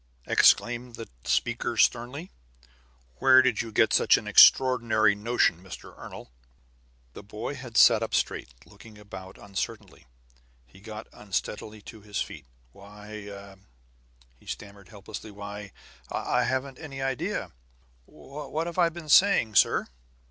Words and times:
exclaimed 0.25 0.95
the 0.95 1.07
speaker 1.25 1.77
sternly. 1.77 2.31
"Where 3.19 3.43
did 3.43 3.61
you 3.61 3.71
get 3.71 3.93
such 3.93 4.17
an 4.17 4.27
extraordinary 4.27 5.13
notion, 5.13 5.61
Mr. 5.63 5.95
Ernol?" 5.95 6.31
The 7.13 7.21
boy 7.21 7.53
had 7.53 7.77
sat 7.77 8.01
up 8.01 8.15
straight, 8.15 8.49
looking 8.65 8.97
about 8.97 9.37
uncertainly. 9.37 10.07
He 10.65 10.79
got 10.79 11.05
unsteadily 11.13 11.83
to 11.83 12.01
his 12.01 12.19
feet. 12.19 12.47
"Why" 12.71 13.57
he 14.39 14.47
stammered 14.47 14.89
helplessly. 14.89 15.29
"Why, 15.29 15.71
I 16.09 16.45
haven't 16.45 16.79
any 16.79 16.99
idea 16.99 17.51
What 18.05 18.65
have 18.65 18.79
I 18.79 18.89
been 18.89 19.07
saying, 19.07 19.53
sir?" 19.53 19.85